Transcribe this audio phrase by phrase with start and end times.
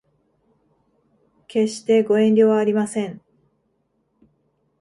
[1.47, 3.21] 決してご遠慮はありません